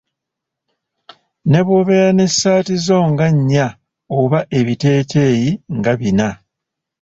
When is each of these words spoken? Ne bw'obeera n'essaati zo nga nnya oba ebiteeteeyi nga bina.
Ne 1.49 1.59
bw'obeera 1.65 2.11
n'essaati 2.15 2.75
zo 2.85 2.97
nga 3.11 3.25
nnya 3.35 3.67
oba 4.19 4.39
ebiteeteeyi 4.59 5.49
nga 5.77 5.91
bina. 5.99 6.29